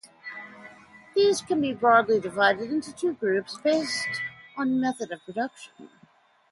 [1.15, 4.07] These can be broadly divided into two groups based
[4.57, 5.91] on method of production.